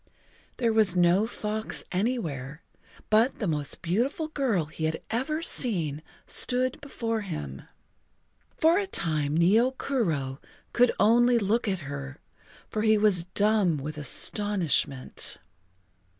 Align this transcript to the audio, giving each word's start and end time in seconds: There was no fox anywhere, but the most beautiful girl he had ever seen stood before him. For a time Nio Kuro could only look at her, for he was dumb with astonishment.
There 0.57 0.73
was 0.73 0.95
no 0.95 1.27
fox 1.27 1.83
anywhere, 1.91 2.63
but 3.11 3.37
the 3.37 3.45
most 3.45 3.83
beautiful 3.83 4.29
girl 4.29 4.65
he 4.65 4.85
had 4.85 4.99
ever 5.11 5.43
seen 5.43 6.01
stood 6.25 6.81
before 6.81 7.21
him. 7.21 7.61
For 8.57 8.79
a 8.79 8.87
time 8.87 9.37
Nio 9.37 9.77
Kuro 9.77 10.41
could 10.73 10.91
only 10.99 11.37
look 11.37 11.67
at 11.67 11.81
her, 11.85 12.19
for 12.67 12.81
he 12.81 12.97
was 12.97 13.25
dumb 13.25 13.77
with 13.77 13.95
astonishment. 13.95 15.37